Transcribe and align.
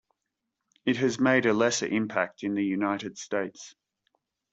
It 0.83 0.97
has 0.97 1.19
made 1.19 1.45
a 1.45 1.53
lesser 1.53 1.85
impact 1.85 2.41
in 2.41 2.55
the 2.55 2.65
United 2.65 3.19
States. 3.19 3.75